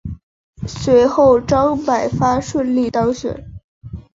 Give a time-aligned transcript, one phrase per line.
[0.67, 3.53] 随后张百发顺利当选。